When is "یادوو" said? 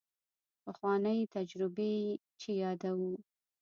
2.63-3.13